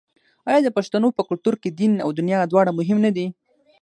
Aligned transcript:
آیا 0.49 0.59
د 0.63 0.69
پښتنو 0.77 1.07
په 1.17 1.21
کلتور 1.29 1.55
کې 1.61 1.69
دین 1.79 1.93
او 2.05 2.09
دنیا 2.19 2.39
دواړه 2.51 2.71
مهم 2.79 2.97
نه 3.05 3.11
دي؟ 3.15 3.27